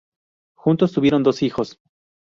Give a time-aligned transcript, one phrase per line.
[0.57, 1.77] Juntos tuvieron dos hijos.